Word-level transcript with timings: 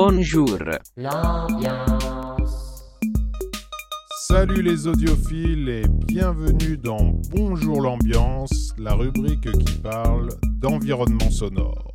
Bonjour. 0.00 0.56
Salut 4.28 4.62
les 4.62 4.86
audiophiles 4.86 5.68
et 5.68 5.82
bienvenue 5.88 6.76
dans 6.76 7.20
Bonjour 7.32 7.80
l'ambiance, 7.80 8.72
la 8.78 8.94
rubrique 8.94 9.50
qui 9.50 9.78
parle 9.78 10.28
d'environnement 10.62 11.32
sonore. 11.32 11.92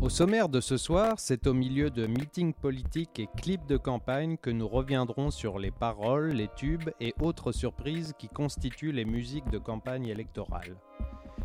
Au 0.00 0.08
sommaire 0.08 0.48
de 0.48 0.60
ce 0.60 0.76
soir, 0.76 1.14
c'est 1.18 1.46
au 1.46 1.54
milieu 1.54 1.90
de 1.90 2.08
meetings 2.08 2.52
politiques 2.52 3.20
et 3.20 3.28
clips 3.36 3.68
de 3.68 3.76
campagne 3.76 4.38
que 4.38 4.50
nous 4.50 4.66
reviendrons 4.66 5.30
sur 5.30 5.60
les 5.60 5.70
paroles, 5.70 6.30
les 6.30 6.48
tubes 6.56 6.90
et 6.98 7.14
autres 7.20 7.52
surprises 7.52 8.12
qui 8.18 8.28
constituent 8.28 8.90
les 8.90 9.04
musiques 9.04 9.50
de 9.52 9.58
campagne 9.58 10.08
électorale. 10.08 10.74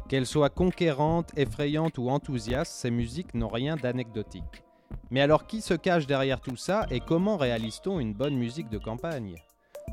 Qu'elles 0.08 0.28
soient 0.28 0.50
conquérantes, 0.50 1.32
effrayantes 1.36 1.98
ou 1.98 2.09
enthousiastes, 2.09 2.73
ces 2.73 2.91
musiques 2.91 3.34
n'ont 3.34 3.48
rien 3.48 3.76
d'anecdotique. 3.76 4.64
Mais 5.09 5.22
alors 5.22 5.48
qui 5.48 5.62
se 5.62 5.73
cache 5.73 6.05
derrière 6.05 6.41
tout 6.41 6.58
ça 6.58 6.86
et 6.91 7.00
comment 7.00 7.38
réalise-t-on 7.38 8.00
une 8.00 8.14
bonne 8.14 8.36
musique 8.36 8.70
de 8.70 8.78
campagne? 8.78 9.36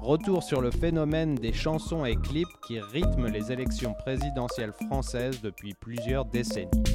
Retour 0.00 0.42
sur 0.42 0.60
le 0.60 0.70
phénomène 0.70 1.34
des 1.34 1.52
chansons 1.52 2.04
et 2.04 2.16
clips 2.16 2.48
qui 2.66 2.80
rythment 2.80 3.28
les 3.28 3.52
élections 3.52 3.94
présidentielles 3.94 4.72
françaises 4.86 5.40
depuis 5.40 5.74
plusieurs 5.74 6.26
décennies. 6.26 6.91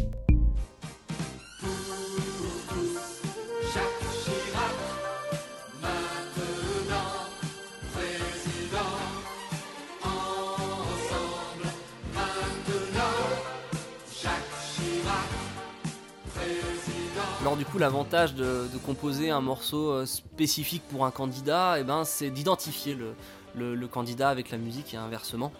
Alors 17.47 17.55
du 17.55 17.63
coup, 17.63 17.77
l'avantage 17.77 18.35
de, 18.35 18.67
composer 18.85 19.29
un 19.29 19.39
morceau 19.39 19.91
euh, 19.91 20.05
spécifique 20.05 20.83
pour 20.89 21.05
un 21.05 21.11
candidat, 21.11 21.77
eh 21.79 21.85
ben, 21.85 22.03
c'est 22.03 22.29
d'identifier 22.29 22.97
le, 23.55 23.87
candidat 23.87 24.27
avec 24.27 24.51
la 24.51 24.57
musique 24.57 24.93
et 24.93 24.97
inversement. 24.97 25.53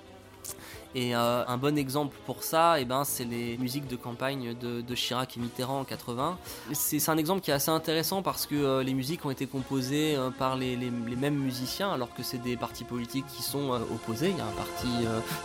Et 0.96 1.16
euh, 1.16 1.46
un 1.48 1.56
bon 1.56 1.78
exemple 1.78 2.18
pour 2.26 2.44
ça, 2.44 2.82
eh 2.82 2.84
ben, 2.84 3.06
c'est 3.06 3.24
les 3.24 3.58
musiques 3.58 3.88
de 3.88 3.96
campagne 3.96 4.54
de, 4.54 4.96
Chirac 4.96 5.38
et 5.38 5.40
Mitterrand 5.40 5.80
en 5.80 5.86
80. 5.86 6.38
C'est 6.74 7.08
un 7.08 7.18
exemple 7.18 7.40
qui 7.40 7.52
est 7.52 7.54
assez 7.54 7.72
intéressant 7.72 8.22
parce 8.22 8.48
que 8.48 8.56
euh, 8.56 8.84
les 8.84 8.94
musiques 8.94 9.24
ont 9.24 9.32
été 9.32 9.48
composées 9.48 10.18
par 10.38 10.58
les, 10.58 10.76
les- 10.76 10.92
mêmes 10.92 11.38
musiciens 11.38 11.94
alors 11.94 12.14
que 12.14 12.22
c'est 12.22 12.40
des 12.40 12.58
partis 12.58 12.84
politiques 12.84 13.28
qui 13.28 13.44
sont 13.44 13.70
opposés. 13.96 14.32
Il 14.32 14.38
y 14.38 14.42
a 14.42 14.46
un 14.46 14.58
parti 14.58 14.88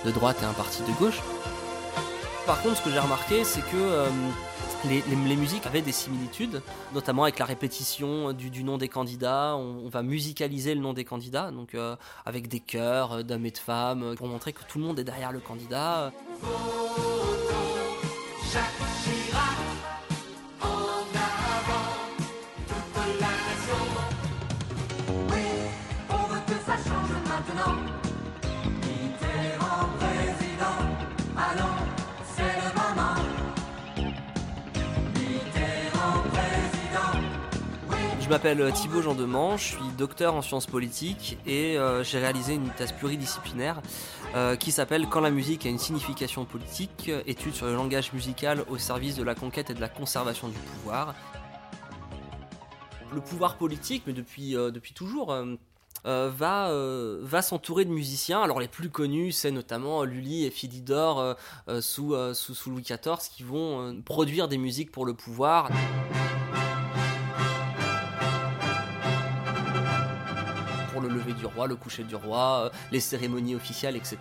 de 0.04 0.10
droite 0.10 0.38
et 0.42 0.44
un 0.44 0.54
parti 0.54 0.82
de 0.82 0.90
gauche. 0.98 1.20
Par 2.46 2.60
contre, 2.60 2.78
ce 2.78 2.82
que 2.82 2.90
j'ai 2.90 2.98
remarqué, 2.98 3.44
c'est 3.44 3.60
que 3.60 3.76
euh, 3.76 4.08
les, 4.88 5.36
musiques 5.36 5.64
avaient 5.64 5.80
des 5.80 5.92
similitudes, 5.92 6.60
notamment 6.92 7.22
avec 7.22 7.38
la 7.38 7.44
répétition 7.44 8.32
du, 8.32 8.64
nom 8.64 8.78
des 8.78 8.88
candidats. 8.88 9.56
On, 9.56 9.88
va 9.88 10.02
musicaliser 10.02 10.74
le 10.74 10.80
nom 10.80 10.92
des 10.92 11.04
candidats, 11.04 11.52
donc 11.52 11.74
euh, 11.74 11.94
avec 12.26 12.48
des 12.48 12.58
chœurs 12.58 13.12
euh, 13.12 13.22
d'hommes 13.22 13.46
et 13.46 13.52
de 13.52 13.58
femmes, 13.58 14.14
pour 14.16 14.26
montrer 14.26 14.52
que 14.52 14.62
tout 14.68 14.78
le 14.78 14.84
monde 14.84 14.98
est 14.98 15.04
derrière 15.04 15.30
le 15.30 15.38
candidat. 15.38 16.12
Je 38.22 38.28
m'appelle 38.28 38.72
Thibaut 38.72 39.02
Jean 39.02 39.14
Demange, 39.14 39.62
je 39.62 39.76
suis 39.76 39.92
docteur 39.98 40.34
en 40.34 40.42
sciences 40.42 40.66
politiques 40.66 41.38
et 41.44 41.76
euh, 41.76 42.04
j'ai 42.04 42.20
réalisé 42.20 42.54
une 42.54 42.68
thèse 42.70 42.92
pluridisciplinaire 42.92 43.82
euh, 44.36 44.54
qui 44.54 44.70
s'appelle 44.70 45.08
Quand 45.08 45.20
la 45.20 45.30
musique 45.30 45.66
a 45.66 45.68
une 45.68 45.78
signification 45.78 46.44
politique, 46.44 47.10
étude 47.26 47.54
sur 47.54 47.66
le 47.66 47.74
langage 47.74 48.12
musical 48.12 48.64
au 48.70 48.78
service 48.78 49.16
de 49.16 49.24
la 49.24 49.34
conquête 49.34 49.70
et 49.70 49.74
de 49.74 49.80
la 49.80 49.88
conservation 49.88 50.48
du 50.48 50.56
pouvoir. 50.56 51.14
Le 53.12 53.20
pouvoir 53.20 53.56
politique, 53.56 54.04
mais 54.06 54.12
depuis, 54.12 54.56
euh, 54.56 54.70
depuis 54.70 54.94
toujours, 54.94 55.32
euh, 55.32 55.56
euh, 56.04 56.30
va, 56.34 56.68
euh, 56.70 57.20
va 57.22 57.42
s'entourer 57.42 57.84
de 57.84 57.90
musiciens. 57.90 58.42
Alors 58.42 58.58
les 58.58 58.68
plus 58.68 58.90
connus, 58.90 59.32
c'est 59.32 59.52
notamment 59.52 60.02
Lully 60.02 60.44
et 60.44 60.50
Philidor 60.50 61.20
euh, 61.20 61.34
euh, 61.68 61.80
sous, 61.80 62.14
euh, 62.14 62.34
sous, 62.34 62.54
sous 62.54 62.70
Louis 62.70 62.82
XIV 62.82 63.18
qui 63.30 63.44
vont 63.44 63.80
euh, 63.80 63.92
produire 64.04 64.48
des 64.48 64.58
musiques 64.58 64.90
pour 64.90 65.06
le 65.06 65.14
pouvoir. 65.14 65.70
Le 71.02 71.08
lever 71.08 71.32
du 71.34 71.44
roi, 71.46 71.66
le 71.66 71.76
coucher 71.76 72.04
du 72.04 72.14
roi, 72.14 72.64
euh, 72.66 72.70
les 72.92 73.00
cérémonies 73.00 73.54
officielles, 73.54 73.96
etc. 73.96 74.18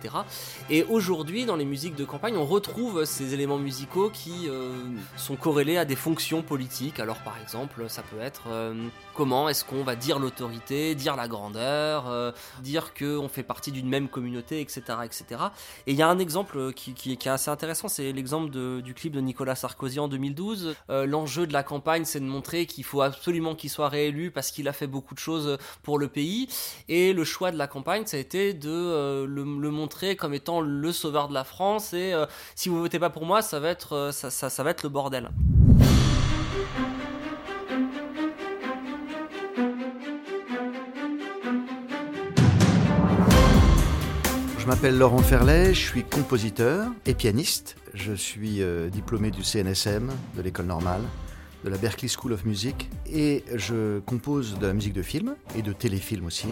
Et 0.70 0.84
aujourd'hui, 0.84 1.44
dans 1.46 1.56
les 1.56 1.64
musiques 1.64 1.94
de 1.96 2.04
campagne, 2.04 2.36
on 2.36 2.44
retrouve 2.44 3.04
ces 3.04 3.32
éléments 3.34 3.58
musicaux 3.58 4.10
qui 4.10 4.48
euh, 4.48 4.72
sont 5.16 5.36
corrélés 5.36 5.76
à 5.78 5.84
des 5.84 5.96
fonctions 5.96 6.42
politiques. 6.42 7.00
Alors 7.00 7.18
par 7.18 7.40
exemple, 7.40 7.84
ça 7.88 8.02
peut 8.02 8.20
être 8.20 8.42
euh, 8.48 8.74
comment 9.14 9.48
est-ce 9.48 9.64
qu'on 9.64 9.84
va 9.84 9.96
dire 9.96 10.18
l'autorité, 10.18 10.94
dire 10.94 11.16
la 11.16 11.28
grandeur, 11.28 12.32
dire 12.62 12.92
qu'on 12.94 13.28
fait 13.28 13.42
partie 13.42 13.72
d'une 13.72 13.88
même 13.88 14.08
communauté, 14.08 14.60
etc. 14.60 14.82
etc. 15.04 15.24
Et 15.86 15.92
il 15.92 15.96
y 15.96 16.02
a 16.02 16.08
un 16.08 16.18
exemple 16.18 16.72
qui, 16.72 16.94
qui- 16.94 17.12
est 17.12 17.26
assez 17.26 17.50
intéressant, 17.50 17.88
c'est 17.88 18.12
l'exemple 18.12 18.50
du 18.82 18.94
clip 18.94 19.12
de 19.12 19.20
Nicolas 19.20 19.54
Sarkozy 19.54 20.00
en 20.00 20.08
2012. 20.08 20.74
Euh, 20.90 21.06
L'enjeu 21.06 21.46
de 21.46 21.52
la 21.52 21.62
campagne, 21.62 22.04
c'est 22.04 22.20
de 22.20 22.24
montrer 22.24 22.66
qu'il 22.66 22.84
faut 22.84 23.02
absolument 23.02 23.54
qu'il 23.54 23.70
soit 23.70 23.88
réélu 23.88 24.30
parce 24.30 24.50
qu'il 24.50 24.66
a 24.68 24.72
fait 24.72 24.86
beaucoup 24.86 25.14
de 25.14 25.20
choses 25.20 25.58
pour 25.82 25.98
le 25.98 26.08
pays. 26.08 26.48
Et 26.88 27.12
le 27.12 27.24
choix 27.24 27.50
de 27.50 27.58
la 27.58 27.66
campagne, 27.66 28.04
ça 28.06 28.16
a 28.16 28.20
été 28.20 28.54
de 28.54 28.70
euh, 28.70 29.26
le, 29.26 29.44
montrer 29.44 30.16
comme 30.16 30.34
étant 30.34 30.60
le 30.60 30.92
sauveur 30.92 31.28
de 31.28 31.34
la 31.34 31.44
France. 31.44 31.92
Et 31.92 32.12
euh, 32.12 32.26
si 32.54 32.68
vous 32.68 32.78
votez 32.80 32.98
pas 32.98 33.10
pour 33.10 33.26
moi, 33.26 33.42
ça 33.42 33.60
va 33.60 33.68
être, 33.68 33.94
euh, 33.94 34.12
ça, 34.12 34.62
va 34.62 34.70
être 34.70 34.82
le 34.82 34.88
bordel. 34.88 35.30
Je 44.58 44.66
m'appelle 44.66 44.96
Laurent 44.96 45.18
Ferlet, 45.18 45.74
je 45.74 45.80
suis 45.80 46.04
compositeur 46.04 46.88
et 47.04 47.14
pianiste. 47.14 47.76
Je 47.94 48.12
suis 48.12 48.62
diplômé 48.90 49.30
du 49.30 49.42
CNSM, 49.42 50.10
de 50.34 50.40
l'école 50.40 50.66
normale, 50.66 51.02
de 51.64 51.68
la 51.70 51.76
Berklee 51.76 52.08
School 52.08 52.32
of 52.32 52.44
Music 52.44 52.90
et 53.06 53.44
je 53.54 54.00
compose 54.00 54.58
de 54.58 54.66
la 54.66 54.72
musique 54.72 54.92
de 54.92 55.02
film 55.02 55.36
et 55.56 55.62
de 55.62 55.72
téléfilm 55.72 56.26
aussi. 56.26 56.48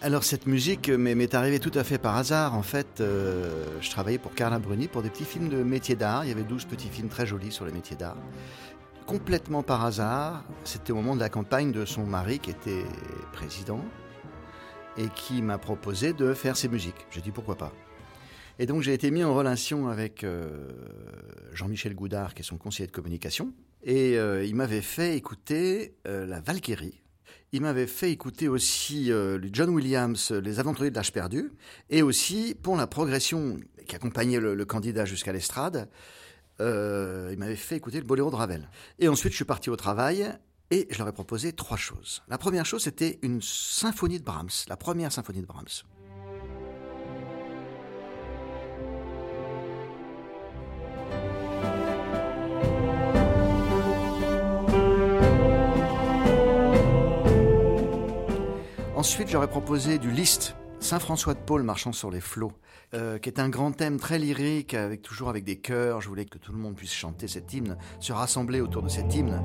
Alors 0.00 0.22
cette 0.22 0.46
musique 0.46 0.88
m'est 0.90 1.34
arrivée 1.34 1.58
tout 1.58 1.72
à 1.74 1.82
fait 1.82 1.98
par 1.98 2.16
hasard. 2.16 2.54
En 2.54 2.62
fait, 2.62 3.00
euh, 3.00 3.66
je 3.80 3.90
travaillais 3.90 4.18
pour 4.18 4.32
Carla 4.32 4.58
Bruni 4.60 4.86
pour 4.86 5.02
des 5.02 5.10
petits 5.10 5.24
films 5.24 5.48
de 5.48 5.62
métiers 5.62 5.96
d'art. 5.96 6.24
Il 6.24 6.28
y 6.28 6.32
avait 6.32 6.44
12 6.44 6.66
petits 6.66 6.88
films 6.88 7.08
très 7.08 7.26
jolis 7.26 7.50
sur 7.50 7.66
les 7.66 7.72
métiers 7.72 7.96
d'art. 7.96 8.16
Complètement 9.06 9.62
par 9.62 9.84
hasard, 9.84 10.44
c'était 10.64 10.92
au 10.92 10.96
moment 10.96 11.16
de 11.16 11.20
la 11.20 11.28
campagne 11.28 11.72
de 11.72 11.84
son 11.84 12.04
mari 12.04 12.38
qui 12.38 12.50
était 12.50 12.84
président 13.32 13.80
et 14.96 15.08
qui 15.14 15.42
m'a 15.42 15.58
proposé 15.58 16.12
de 16.12 16.32
faire 16.32 16.56
ses 16.56 16.68
musiques. 16.68 17.06
J'ai 17.10 17.20
dit 17.20 17.30
pourquoi 17.30 17.56
pas. 17.56 17.72
Et 18.58 18.66
donc 18.66 18.82
j'ai 18.82 18.92
été 18.92 19.10
mis 19.10 19.22
en 19.22 19.34
relation 19.34 19.88
avec 19.88 20.24
euh, 20.24 20.68
Jean-Michel 21.52 21.94
Goudard, 21.94 22.34
qui 22.34 22.42
est 22.42 22.44
son 22.44 22.58
conseiller 22.58 22.88
de 22.88 22.92
communication, 22.92 23.52
et 23.84 24.18
euh, 24.18 24.44
il 24.44 24.56
m'avait 24.56 24.80
fait 24.80 25.16
écouter 25.16 25.94
euh, 26.08 26.26
la 26.26 26.40
Valkyrie. 26.40 27.00
Il 27.52 27.62
m'avait 27.62 27.86
fait 27.86 28.10
écouter 28.10 28.46
aussi 28.46 29.10
John 29.52 29.70
Williams, 29.70 30.32
Les 30.32 30.60
Aventuriers 30.60 30.90
de 30.90 30.96
l'âge 30.96 31.14
perdu, 31.14 31.50
et 31.88 32.02
aussi 32.02 32.54
pour 32.62 32.76
la 32.76 32.86
progression 32.86 33.58
qui 33.86 33.96
accompagnait 33.96 34.38
le, 34.38 34.54
le 34.54 34.64
candidat 34.66 35.06
jusqu'à 35.06 35.32
l'estrade, 35.32 35.88
il 36.60 37.36
m'avait 37.38 37.56
fait 37.56 37.76
écouter 37.76 38.00
le 38.00 38.06
boléro 38.06 38.30
de 38.30 38.36
Ravel. 38.36 38.68
Et 38.98 39.08
ensuite 39.08 39.32
je 39.32 39.36
suis 39.36 39.46
parti 39.46 39.70
au 39.70 39.76
travail 39.76 40.30
et 40.70 40.88
je 40.90 40.98
leur 40.98 41.08
ai 41.08 41.12
proposé 41.12 41.54
trois 41.54 41.78
choses. 41.78 42.22
La 42.28 42.36
première 42.36 42.66
chose 42.66 42.82
c'était 42.82 43.18
une 43.22 43.40
symphonie 43.40 44.18
de 44.18 44.24
Brahms, 44.24 44.50
la 44.68 44.76
première 44.76 45.10
symphonie 45.10 45.40
de 45.40 45.46
Brahms. 45.46 45.84
Ensuite, 58.98 59.28
j'aurais 59.28 59.48
proposé 59.48 60.00
du 60.00 60.10
Liszt, 60.10 60.56
Saint-François 60.80 61.34
de 61.34 61.38
Paul 61.38 61.62
marchant 61.62 61.92
sur 61.92 62.10
les 62.10 62.20
flots, 62.20 62.50
euh, 62.94 63.18
qui 63.18 63.28
est 63.28 63.38
un 63.38 63.48
grand 63.48 63.70
thème 63.70 64.00
très 64.00 64.18
lyrique, 64.18 64.74
avec 64.74 65.02
toujours 65.02 65.28
avec 65.28 65.44
des 65.44 65.60
chœurs. 65.60 66.00
Je 66.00 66.08
voulais 66.08 66.24
que 66.24 66.36
tout 66.36 66.50
le 66.50 66.58
monde 66.58 66.74
puisse 66.74 66.92
chanter 66.92 67.28
cet 67.28 67.54
hymne, 67.54 67.78
se 68.00 68.12
rassembler 68.12 68.60
autour 68.60 68.82
de 68.82 68.88
cet 68.88 69.14
hymne. 69.14 69.40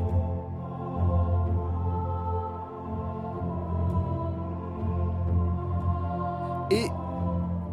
Et 6.71 6.87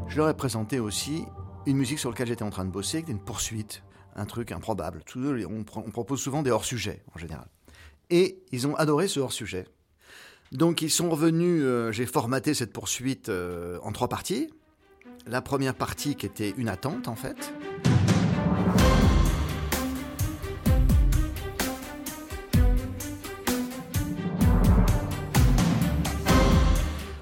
je 0.07 0.19
leur 0.19 0.29
ai 0.29 0.35
présenté 0.35 0.81
aussi 0.81 1.25
une 1.65 1.79
musique 1.79 1.99
sur 1.99 2.11
laquelle 2.11 2.29
j'étais 2.29 2.43
en 2.43 2.51
train 2.51 2.67
de 2.67 2.71
bosser, 2.71 2.99
qui 2.99 3.05
était 3.05 3.13
une 3.13 3.25
poursuite, 3.25 3.83
un 4.17 4.27
truc 4.27 4.53
improbable. 4.53 5.03
On 5.17 5.65
propose 5.91 6.21
souvent 6.21 6.43
des 6.43 6.51
hors-sujets 6.51 7.03
en 7.15 7.19
général. 7.19 7.49
Et 8.11 8.43
ils 8.53 8.67
ont 8.67 8.75
adoré 8.75 9.09
ce 9.09 9.19
hors-sujet. 9.19 9.65
Donc 10.53 10.83
ils 10.83 10.91
sont 10.91 11.09
revenus, 11.11 11.63
euh, 11.63 11.93
j'ai 11.93 12.07
formaté 12.07 12.55
cette 12.55 12.73
poursuite 12.73 13.29
euh, 13.29 13.79
en 13.83 13.93
trois 13.93 14.09
parties. 14.09 14.51
La 15.27 15.43
première 15.43 15.75
partie 15.75 16.17
qui 16.17 16.27
était 16.27 16.53
une 16.57 16.69
attente 16.69 17.07
en 17.07 17.15
fait. 17.15 17.53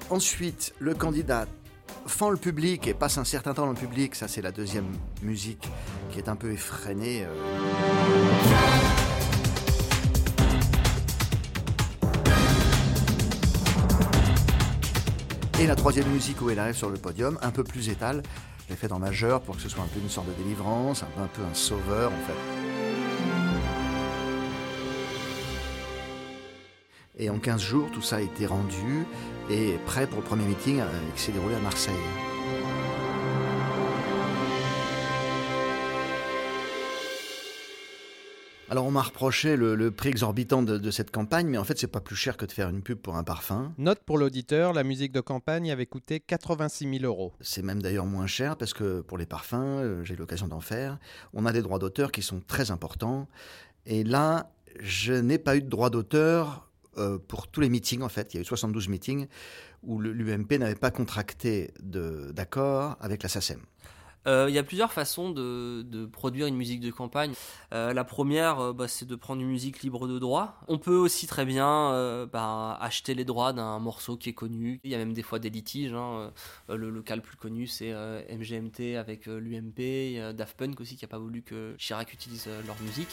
Ensuite, 0.09 0.73
le 0.79 0.95
candidat 0.95 1.45
fend 2.07 2.31
le 2.31 2.37
public 2.37 2.87
et 2.87 2.95
passe 2.95 3.19
un 3.19 3.23
certain 3.23 3.53
temps 3.53 3.67
dans 3.67 3.73
le 3.73 3.77
public. 3.77 4.15
Ça, 4.15 4.27
c'est 4.27 4.41
la 4.41 4.51
deuxième 4.51 4.87
musique 5.21 5.69
qui 6.09 6.17
est 6.17 6.29
un 6.29 6.35
peu 6.35 6.51
effrénée. 6.51 7.25
euh. 7.25 8.88
Et 15.59 15.67
la 15.67 15.75
troisième 15.75 16.07
musique 16.07 16.41
où 16.41 16.49
elle 16.49 16.59
arrive 16.59 16.75
sur 16.75 16.89
le 16.89 16.97
podium, 16.97 17.37
un 17.41 17.51
peu 17.51 17.65
plus 17.65 17.89
étale. 17.89 18.23
Je 18.63 18.69
l'ai 18.69 18.77
fait 18.77 18.93
en 18.93 18.99
majeur 18.99 19.41
pour 19.41 19.57
que 19.57 19.61
ce 19.61 19.67
soit 19.67 19.83
un 19.83 19.87
peu 19.87 19.99
une 19.99 20.09
sorte 20.09 20.27
de 20.27 20.33
délivrance, 20.41 21.03
un 21.03 21.07
peu 21.07 21.21
un, 21.21 21.27
peu 21.27 21.41
un 21.41 21.53
sauveur 21.53 22.13
en 22.13 22.25
fait. 22.25 22.33
Et 27.17 27.29
en 27.29 27.39
15 27.39 27.61
jours, 27.61 27.89
tout 27.91 28.01
ça 28.01 28.15
a 28.17 28.21
été 28.21 28.45
rendu 28.45 29.05
et 29.49 29.77
prêt 29.85 30.07
pour 30.07 30.19
le 30.19 30.23
premier 30.23 30.45
meeting 30.45 30.81
qui 31.13 31.21
s'est 31.21 31.33
déroulé 31.33 31.55
à 31.55 31.59
Marseille. 31.59 31.93
Alors 38.71 38.85
on 38.85 38.91
m'a 38.91 39.01
reproché 39.01 39.55
le, 39.55 39.73
le 39.73 39.89
prix 39.89 40.09
exorbitant 40.09 40.61
de, 40.61 40.77
de 40.77 40.91
cette 40.91 41.09
campagne, 41.09 41.47
mais 41.47 41.57
en 41.57 41.63
fait 41.63 41.79
c'est 41.79 41.87
pas 41.87 42.01
plus 42.01 42.15
cher 42.15 42.37
que 42.37 42.45
de 42.45 42.51
faire 42.51 42.69
une 42.69 42.83
pub 42.83 42.99
pour 42.99 43.15
un 43.15 43.23
parfum. 43.23 43.73
Note 43.79 44.01
pour 44.05 44.19
l'auditeur, 44.19 44.73
la 44.73 44.83
musique 44.83 45.11
de 45.11 45.21
campagne 45.21 45.71
avait 45.71 45.87
coûté 45.87 46.19
86 46.19 46.99
000 46.99 47.03
euros. 47.03 47.33
C'est 47.41 47.63
même 47.63 47.81
d'ailleurs 47.81 48.05
moins 48.05 48.27
cher 48.27 48.57
parce 48.57 48.75
que 48.75 49.01
pour 49.01 49.17
les 49.17 49.25
parfums, 49.25 49.55
euh, 49.55 50.03
j'ai 50.03 50.13
eu 50.13 50.17
l'occasion 50.17 50.47
d'en 50.47 50.59
faire, 50.59 50.99
on 51.33 51.47
a 51.47 51.51
des 51.51 51.63
droits 51.63 51.79
d'auteur 51.79 52.11
qui 52.11 52.21
sont 52.21 52.41
très 52.45 52.69
importants. 52.69 53.27
Et 53.87 54.03
là, 54.03 54.51
je 54.79 55.13
n'ai 55.13 55.39
pas 55.39 55.55
eu 55.55 55.63
de 55.63 55.69
droit 55.69 55.89
d'auteur 55.89 56.69
euh, 56.99 57.17
pour 57.17 57.47
tous 57.47 57.61
les 57.61 57.69
meetings 57.69 58.03
en 58.03 58.09
fait. 58.09 58.35
Il 58.35 58.37
y 58.37 58.39
a 58.39 58.41
eu 58.41 58.45
72 58.45 58.87
meetings 58.87 59.25
où 59.81 59.99
l'UMP 59.99 60.59
n'avait 60.59 60.75
pas 60.75 60.91
contracté 60.91 61.71
d'accord 61.81 62.97
avec 63.01 63.23
la 63.23 63.29
SACEM. 63.29 63.61
Euh, 64.27 64.47
Il 64.49 64.55
y 64.55 64.57
a 64.57 64.63
plusieurs 64.63 64.91
façons 64.91 65.29
de, 65.31 65.81
de 65.83 66.05
produire 66.05 66.47
une 66.47 66.55
musique 66.55 66.81
de 66.81 66.91
campagne. 66.91 67.33
Euh, 67.73 67.93
la 67.93 68.03
première, 68.03 68.59
euh, 68.59 68.73
bah, 68.73 68.87
c'est 68.87 69.07
de 69.07 69.15
prendre 69.15 69.41
une 69.41 69.47
musique 69.47 69.81
libre 69.81 70.07
de 70.07 70.19
droit. 70.19 70.59
On 70.67 70.77
peut 70.77 70.95
aussi 70.95 71.25
très 71.27 71.45
bien 71.45 72.27
bah, 72.31 72.77
acheter 72.81 73.13
les 73.13 73.25
droits 73.25 73.53
d'un 73.53 73.79
morceau 73.79 74.17
qui 74.17 74.29
est 74.29 74.33
connu. 74.33 74.79
Il 74.83 74.91
y 74.91 74.95
a 74.95 74.97
même 74.97 75.13
des 75.13 75.23
fois 75.23 75.39
des 75.39 75.49
litiges. 75.49 75.93
hein. 75.93 76.31
Le, 76.67 76.89
le 76.89 77.01
cas 77.01 77.15
le 77.15 77.21
plus 77.21 77.37
connu, 77.37 77.67
c'est 77.67 77.93
MGMT 78.29 78.97
avec 78.97 79.25
l'UMP. 79.25 80.33
Daft 80.35 80.57
Punk 80.57 80.79
aussi 80.81 80.95
qui 80.95 81.05
n'a 81.05 81.09
pas 81.09 81.17
voulu 81.19 81.41
que 81.41 81.75
Chirac 81.77 82.13
utilise 82.13 82.47
leur 82.65 82.75
musique. 82.81 83.09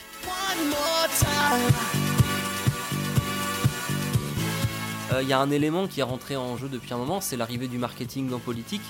Il 5.23 5.29
y 5.29 5.33
a 5.33 5.41
un 5.41 5.51
élément 5.51 5.87
qui 5.87 6.01
est 6.01 6.05
rentré 6.05 6.37
en 6.37 6.57
jeu 6.57 6.69
depuis 6.69 6.93
un 6.93 6.99
moment, 6.99 7.21
c'est 7.21 7.37
l'arrivée 7.37 7.69
du 7.69 7.79
marketing 7.79 8.33
en 8.33 8.39
politique. 8.39 8.83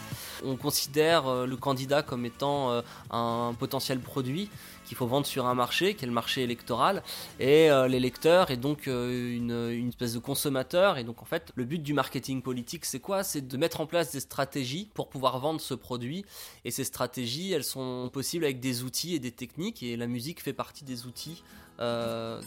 On 0.45 0.57
considère 0.57 1.27
euh, 1.27 1.47
le 1.47 1.57
candidat 1.57 2.03
comme 2.03 2.25
étant 2.25 2.71
euh, 2.71 2.83
un 3.11 3.55
potentiel 3.59 4.01
produit 4.01 4.51
qu'il 4.85 4.97
faut 4.97 5.07
vendre 5.07 5.27
sur 5.27 5.47
un 5.47 5.55
marché, 5.55 5.95
qui 5.95 6.05
est 6.05 6.07
le 6.07 6.15
marché 6.15 6.45
électoral, 6.45 7.03
et 7.41 7.73
euh, 7.73 7.89
l'électeur 7.89 8.53
est 8.53 8.57
donc 8.57 8.87
une, 8.87 9.89
espèce 9.89 10.15
de 10.15 10.21
consommateur. 10.21 10.97
Et 10.97 11.03
donc 11.03 11.23
en 11.23 11.25
fait, 11.25 11.51
le 11.57 11.65
but 11.65 11.83
du 11.83 11.93
marketing 11.93 12.41
politique, 12.41 12.85
c'est 12.85 13.01
quoi? 13.01 13.25
C'est 13.25 13.49
de 13.49 13.57
mettre 13.57 13.81
en 13.81 13.87
place 13.87 14.13
des 14.13 14.21
stratégies 14.21 14.89
pour 14.95 15.09
pouvoir 15.09 15.41
vendre 15.41 15.61
ce 15.61 15.75
produit. 15.75 16.25
Et 16.65 16.71
ces 16.71 16.85
stratégies, 16.85 17.53
elles 17.53 17.65
sont 17.65 18.11
possibles 18.13 18.45
avec 18.45 18.61
des 18.61 18.85
outils 18.85 19.17
et 19.17 19.19
des 19.19 19.33
techniques, 19.33 19.83
et 19.83 19.97
la 19.97 20.07
musique 20.07 20.41
fait 20.41 20.53
partie 20.53 20.85
des 20.85 21.07
outils 21.07 21.43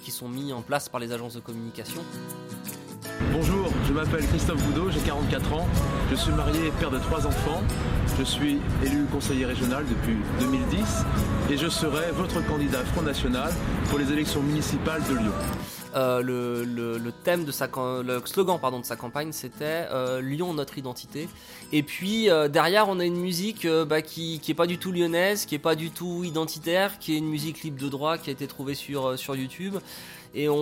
qui 0.02 0.12
sont 0.12 0.28
mis 0.28 0.54
en 0.54 0.62
place 0.62 0.90
par 0.90 1.00
les 1.00 1.12
agences 1.12 1.36
de 1.36 1.40
communication. 1.40 2.04
Bonjour, 3.32 3.70
je 3.88 3.94
m'appelle 3.94 4.26
Christophe 4.28 4.64
Boudot, 4.66 4.90
j'ai 4.90 5.00
44 5.02 5.54
ans, 5.54 5.68
je 6.10 6.16
suis 6.16 6.32
marié 6.32 6.68
et 6.68 6.72
père 6.72 6.90
de 6.90 7.00
trois 7.00 7.26
enfants, 7.28 7.62
je 8.18 8.24
suis 8.24 8.60
élu 8.86 9.06
conseiller 9.12 9.46
régional 9.46 9.86
depuis 9.90 10.18
2010 10.40 11.06
et 11.52 11.58
je 11.58 11.68
serai 11.70 12.12
votre 12.12 12.46
candidat 12.46 12.80
Front 12.94 13.04
National 13.04 13.52
pour 13.90 13.98
les 13.98 14.12
élections 14.12 14.42
municipales 14.42 15.02
de 15.10 15.16
Lyon. 15.16 15.79
Euh, 15.96 16.22
le, 16.22 17.12
thème 17.24 17.46
de 17.46 17.52
sa 17.52 17.68
le 18.04 18.22
slogan 18.26 18.60
pardon 18.62 18.80
de 18.80 18.86
sa 18.86 18.96
campagne 18.96 19.32
c'était 19.32 19.88
euh, 19.92 20.22
Lyon 20.22 20.54
notre 20.54 20.78
identité. 20.78 21.28
Et 21.72 21.82
puis 21.82 22.30
euh, 22.30 22.48
derrière 22.48 22.88
on 22.90 23.00
a 23.00 23.06
une 23.06 23.20
musique 23.20 23.66
bah, 23.88 24.04
qui 24.04 24.40
qui 24.40 24.52
est 24.52 24.56
pas 24.56 24.68
du 24.68 24.78
tout 24.78 24.92
lyonnaise 24.92 25.48
qui 25.48 25.56
est 25.56 25.60
pas 25.60 25.74
du 25.74 25.90
tout 25.90 26.24
identitaire 26.24 27.00
qui 27.00 27.16
est 27.16 27.18
une 27.18 27.28
musique 27.28 27.64
libre 27.64 27.82
de 27.82 27.90
droit 27.90 28.20
qui 28.20 28.30
a 28.30 28.34
été 28.34 28.46
trouvée 28.46 28.76
sur 28.76 29.18
sur 29.18 29.36
YouTube. 29.36 29.78
Et 30.36 30.48
on, 30.48 30.56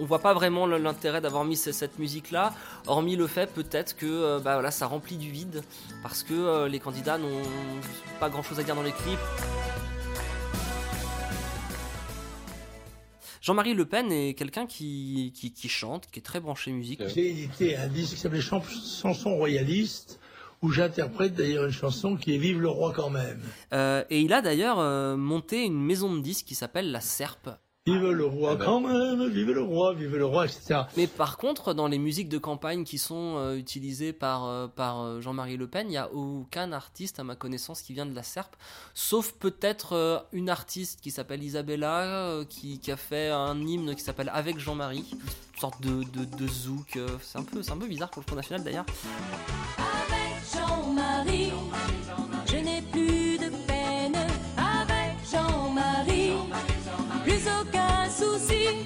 on 0.00 0.04
voit 0.06 0.18
pas 0.18 0.34
vraiment 0.34 0.66
l'intérêt 0.66 1.20
d'avoir 1.20 1.44
mis 1.44 1.56
ce- 1.56 1.70
cette 1.70 2.00
musique 2.00 2.32
là 2.32 2.52
hormis 2.88 3.14
le 3.14 3.28
fait 3.28 3.48
peut-être 3.52 3.96
que 3.96 4.40
bah, 4.40 4.54
voilà 4.54 4.72
ça 4.72 4.86
remplit 4.88 5.18
du 5.18 5.30
vide 5.30 5.62
parce 6.02 6.24
que 6.24 6.66
les 6.66 6.80
candidats 6.80 7.16
n'ont 7.16 7.42
pas 8.18 8.28
grand 8.28 8.42
chose 8.42 8.58
à 8.58 8.64
dire 8.64 8.74
dans 8.74 8.82
les 8.82 8.90
clips 8.90 9.20
Jean-Marie 13.44 13.74
Le 13.74 13.84
Pen 13.84 14.10
est 14.10 14.32
quelqu'un 14.32 14.64
qui, 14.64 15.30
qui, 15.34 15.52
qui 15.52 15.68
chante, 15.68 16.06
qui 16.10 16.18
est 16.18 16.22
très 16.22 16.40
branché 16.40 16.72
musique. 16.72 17.02
J'ai 17.14 17.28
édité 17.28 17.76
un 17.76 17.88
disque 17.88 18.14
qui 18.14 18.20
s'appelait 18.20 18.40
Chan- 18.40 18.62
Chansons 18.62 19.34
royalistes, 19.36 20.18
où 20.62 20.70
j'interprète 20.72 21.34
d'ailleurs 21.34 21.66
une 21.66 21.70
chanson 21.70 22.16
qui 22.16 22.34
est 22.34 22.38
Vive 22.38 22.58
le 22.58 22.70
roi 22.70 22.94
quand 22.96 23.10
même. 23.10 23.42
Euh, 23.74 24.02
et 24.08 24.22
il 24.22 24.32
a 24.32 24.40
d'ailleurs 24.40 24.78
euh, 24.78 25.18
monté 25.18 25.62
une 25.62 25.78
maison 25.78 26.14
de 26.16 26.20
disques 26.22 26.46
qui 26.46 26.54
s'appelle 26.54 26.90
La 26.90 27.02
Serpe. 27.02 27.50
Vive 27.86 28.12
le 28.12 28.24
roi 28.24 28.56
quand 28.56 28.80
même, 28.80 29.28
vive 29.28 29.50
le 29.50 29.60
roi, 29.60 29.92
vive 29.92 30.16
le 30.16 30.24
roi, 30.24 30.46
etc. 30.46 30.84
Mais 30.96 31.06
par 31.06 31.36
contre, 31.36 31.74
dans 31.74 31.86
les 31.86 31.98
musiques 31.98 32.30
de 32.30 32.38
campagne 32.38 32.82
qui 32.82 32.96
sont 32.96 33.34
euh, 33.36 33.58
utilisées 33.58 34.14
par, 34.14 34.46
euh, 34.46 34.68
par 34.68 35.02
euh, 35.02 35.20
Jean-Marie 35.20 35.58
Le 35.58 35.66
Pen, 35.66 35.88
il 35.88 35.90
n'y 35.90 35.98
a 35.98 36.10
aucun 36.10 36.72
artiste, 36.72 37.20
à 37.20 37.24
ma 37.24 37.36
connaissance, 37.36 37.82
qui 37.82 37.92
vient 37.92 38.06
de 38.06 38.14
la 38.14 38.22
Serpe, 38.22 38.56
sauf 38.94 39.32
peut-être 39.32 39.92
euh, 39.92 40.18
une 40.32 40.48
artiste 40.48 41.02
qui 41.02 41.10
s'appelle 41.10 41.42
Isabella, 41.42 42.04
euh, 42.04 42.46
qui, 42.46 42.78
qui 42.80 42.90
a 42.90 42.96
fait 42.96 43.28
un 43.28 43.60
hymne 43.60 43.94
qui 43.94 44.02
s'appelle 44.02 44.30
Avec 44.32 44.58
Jean-Marie, 44.58 45.04
une 45.12 45.60
sorte 45.60 45.82
de, 45.82 46.04
de, 46.04 46.24
de 46.24 46.48
zouk. 46.48 46.96
euh, 46.96 47.06
c'est, 47.20 47.38
un 47.38 47.42
peu, 47.42 47.62
c'est 47.62 47.72
un 47.72 47.76
peu 47.76 47.86
bizarre 47.86 48.08
pour 48.08 48.22
le 48.22 48.26
Front 48.26 48.36
National 48.36 48.64
d'ailleurs. 48.64 48.86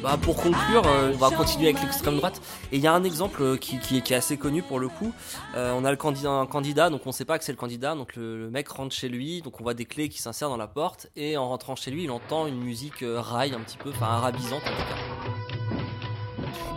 Bah, 0.09 0.17
pour 0.23 0.37
conclure, 0.37 0.87
euh, 0.87 1.12
on 1.12 1.19
va 1.19 1.31
continuer 1.31 1.69
avec 1.69 1.83
l'extrême 1.83 2.17
droite. 2.17 2.41
Et 2.73 2.77
il 2.77 2.83
y 2.83 2.87
a 2.87 2.95
un 2.95 3.05
exemple 3.05 3.43
euh, 3.43 3.57
qui, 3.59 3.79
qui 3.79 4.00
qui 4.00 4.15
est 4.15 4.17
assez 4.17 4.38
connu 4.38 4.62
pour 4.62 4.79
le 4.81 4.88
coup. 4.88 5.12
Euh, 5.55 5.75
on 5.77 5.85
a 5.85 5.91
le 5.91 5.99
candidat, 5.99 6.31
un 6.31 6.47
candidat, 6.47 6.88
donc 6.88 7.03
on 7.07 7.12
sait 7.12 7.27
pas 7.27 7.38
que 7.38 7.45
c'est 7.45 7.53
le 7.53 7.59
candidat. 7.59 7.95
Donc 7.95 8.17
le, 8.17 8.38
le 8.38 8.49
mec 8.49 8.69
rentre 8.69 8.95
chez 8.95 9.11
lui, 9.11 9.43
donc 9.43 9.61
on 9.61 9.62
voit 9.65 9.75
des 9.75 9.85
clés 9.85 10.09
qui 10.09 10.23
s'insèrent 10.23 10.49
dans 10.49 10.57
la 10.57 10.67
porte. 10.67 11.09
Et 11.15 11.37
en 11.37 11.47
rentrant 11.50 11.77
chez 11.77 11.91
lui, 11.91 12.05
il 12.05 12.11
entend 12.11 12.47
une 12.47 12.59
musique 12.59 13.03
euh, 13.03 13.21
rail 13.21 13.53
un 13.53 13.61
petit 13.61 13.77
peu, 13.77 13.91
enfin 13.91 14.07
arabisante 14.07 14.62
en 14.65 14.71
tout 14.71 14.88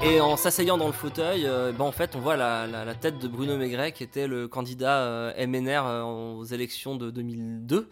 cas. 0.01 0.05
Et 0.05 0.19
en 0.19 0.35
s'asseyant 0.35 0.77
dans 0.77 0.88
le 0.88 0.91
fauteuil, 0.93 1.43
ben 1.77 1.85
en 1.85 1.91
fait, 1.93 2.15
on 2.17 2.19
voit 2.19 2.35
la, 2.35 2.65
la- 2.67 2.83
la 2.85 2.95
tête 2.95 3.17
de 3.19 3.27
Bruno 3.29 3.55
Maigret, 3.55 3.91
qui 3.93 4.03
était 4.03 4.25
le 4.27 4.47
candidat 4.50 5.31
MNR 5.38 5.83
aux 6.05 6.43
élections 6.43 6.95
de 6.95 7.11
2002. 7.11 7.88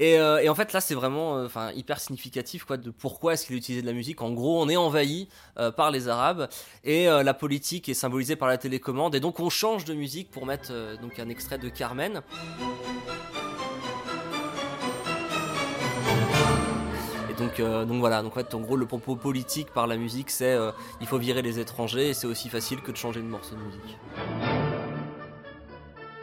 Et, 0.00 0.18
euh, 0.18 0.38
et 0.38 0.48
en 0.48 0.54
fait, 0.54 0.72
là, 0.72 0.80
c'est 0.80 0.94
vraiment, 0.94 1.36
euh, 1.36 1.72
hyper 1.74 2.00
significatif, 2.00 2.64
quoi, 2.64 2.78
de 2.78 2.90
pourquoi 2.90 3.34
est-ce 3.34 3.44
qu'il 3.44 3.54
a 3.54 3.58
utilisé 3.58 3.82
de 3.82 3.86
la 3.86 3.92
musique. 3.92 4.22
En 4.22 4.30
gros, 4.30 4.60
on 4.60 4.68
est 4.70 4.76
envahi 4.76 5.28
euh, 5.58 5.70
par 5.70 5.90
les 5.90 6.08
Arabes 6.08 6.48
et 6.84 7.04
la 7.04 7.34
politique 7.34 7.88
est 7.90 7.94
symbolisée 7.94 8.34
par 8.34 8.48
la 8.48 8.56
télécommande. 8.56 9.14
Et 9.14 9.20
donc, 9.20 9.40
on 9.40 9.50
change 9.50 9.84
de 9.84 9.92
musique 9.92 10.30
pour 10.30 10.46
mettre 10.46 10.72
donc 11.02 11.18
un 11.18 11.28
extrait 11.28 11.58
de 11.58 11.68
Carmen. 11.68 12.22
Et 17.28 17.34
donc, 17.34 17.60
donc 17.60 18.00
voilà, 18.00 18.22
donc 18.22 18.32
en 18.38 18.60
gros, 18.60 18.76
le 18.76 18.86
propos 18.86 19.16
politique 19.16 19.68
par 19.74 19.86
la 19.86 19.98
musique, 19.98 20.30
c'est 20.30 20.56
il 21.02 21.06
faut 21.06 21.18
virer 21.18 21.42
les 21.42 21.58
étrangers 21.58 22.08
et 22.08 22.14
c'est 22.14 22.26
aussi 22.26 22.48
facile 22.48 22.80
que 22.80 22.90
de 22.90 22.96
changer 22.96 23.20
de 23.20 23.26
morceau 23.26 23.54
de 23.54 23.60
musique. 23.60 23.98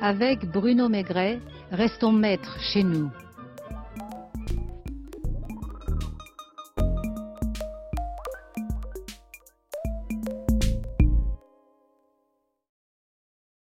Avec 0.02 0.50
Bruno 0.50 0.90
Maigret, 0.90 1.40
restons 1.72 2.12
maîtres 2.12 2.58
chez 2.60 2.84
nous. 2.84 3.12